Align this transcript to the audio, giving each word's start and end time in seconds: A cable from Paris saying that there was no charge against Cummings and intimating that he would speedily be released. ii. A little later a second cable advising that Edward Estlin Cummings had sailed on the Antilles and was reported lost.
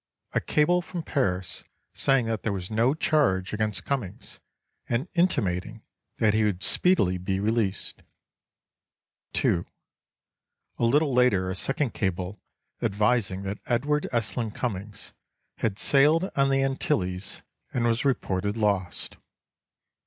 A 0.33 0.41
cable 0.41 0.81
from 0.81 1.03
Paris 1.03 1.63
saying 1.93 2.25
that 2.25 2.41
there 2.41 2.51
was 2.51 2.71
no 2.71 2.95
charge 2.95 3.53
against 3.53 3.85
Cummings 3.85 4.39
and 4.89 5.07
intimating 5.13 5.83
that 6.17 6.33
he 6.33 6.43
would 6.43 6.63
speedily 6.63 7.19
be 7.19 7.39
released. 7.39 8.01
ii. 9.45 9.61
A 10.79 10.83
little 10.85 11.13
later 11.13 11.51
a 11.51 11.55
second 11.55 11.93
cable 11.93 12.39
advising 12.81 13.43
that 13.43 13.59
Edward 13.67 14.09
Estlin 14.11 14.49
Cummings 14.55 15.13
had 15.57 15.77
sailed 15.77 16.31
on 16.35 16.49
the 16.49 16.63
Antilles 16.63 17.43
and 17.71 17.85
was 17.85 18.03
reported 18.03 18.57
lost. 18.57 19.17